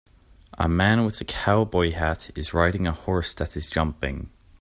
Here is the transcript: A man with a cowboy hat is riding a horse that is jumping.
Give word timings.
A 0.57 0.67
man 0.67 1.05
with 1.05 1.21
a 1.21 1.25
cowboy 1.25 1.91
hat 1.91 2.31
is 2.35 2.55
riding 2.55 2.87
a 2.87 2.91
horse 2.91 3.35
that 3.35 3.55
is 3.55 3.69
jumping. 3.69 4.31